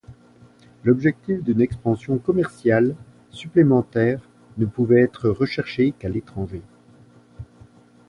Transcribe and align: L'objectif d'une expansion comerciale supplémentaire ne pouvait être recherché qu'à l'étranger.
L'objectif 0.83 1.43
d'une 1.43 1.61
expansion 1.61 2.17
comerciale 2.17 2.95
supplémentaire 3.29 4.27
ne 4.57 4.65
pouvait 4.65 5.01
être 5.03 5.29
recherché 5.29 5.91
qu'à 5.91 6.09
l'étranger. 6.09 6.63